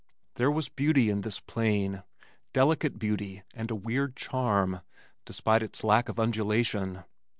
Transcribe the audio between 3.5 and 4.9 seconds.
and a weird charm,